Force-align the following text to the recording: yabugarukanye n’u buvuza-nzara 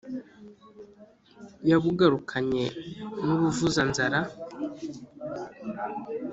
yabugarukanye 1.69 2.63
n’u 3.25 3.35
buvuza-nzara 3.41 4.19